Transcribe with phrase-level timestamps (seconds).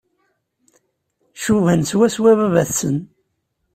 [1.41, 2.97] Cuban swaswa baba-tsen.